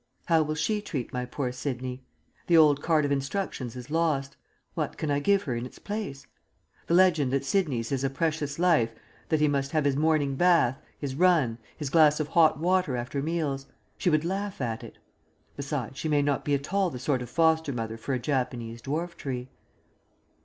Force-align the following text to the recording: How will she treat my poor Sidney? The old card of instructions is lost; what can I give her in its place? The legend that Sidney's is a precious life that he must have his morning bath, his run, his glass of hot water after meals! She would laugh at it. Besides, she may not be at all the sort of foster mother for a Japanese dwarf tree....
How 0.25 0.41
will 0.41 0.55
she 0.55 0.81
treat 0.81 1.13
my 1.13 1.25
poor 1.25 1.51
Sidney? 1.51 2.03
The 2.47 2.57
old 2.57 2.81
card 2.81 3.05
of 3.05 3.11
instructions 3.11 3.75
is 3.75 3.91
lost; 3.91 4.35
what 4.73 4.97
can 4.97 5.11
I 5.11 5.19
give 5.19 5.43
her 5.43 5.55
in 5.55 5.63
its 5.63 5.77
place? 5.77 6.25
The 6.87 6.95
legend 6.95 7.31
that 7.33 7.45
Sidney's 7.45 7.91
is 7.91 8.03
a 8.03 8.09
precious 8.09 8.57
life 8.57 8.95
that 9.29 9.39
he 9.39 9.47
must 9.47 9.73
have 9.73 9.85
his 9.85 9.95
morning 9.95 10.35
bath, 10.35 10.79
his 10.97 11.13
run, 11.13 11.59
his 11.77 11.91
glass 11.91 12.19
of 12.19 12.29
hot 12.29 12.57
water 12.59 12.97
after 12.97 13.21
meals! 13.21 13.67
She 13.95 14.09
would 14.09 14.25
laugh 14.25 14.59
at 14.59 14.83
it. 14.83 14.97
Besides, 15.55 15.99
she 15.99 16.09
may 16.09 16.23
not 16.23 16.43
be 16.43 16.55
at 16.55 16.73
all 16.73 16.89
the 16.89 16.97
sort 16.97 17.21
of 17.21 17.29
foster 17.29 17.71
mother 17.71 17.95
for 17.95 18.15
a 18.15 18.19
Japanese 18.19 18.81
dwarf 18.81 19.13
tree.... 19.15 19.51